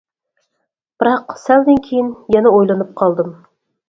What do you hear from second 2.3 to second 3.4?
يەنە ئويلىنىپ قالدىم.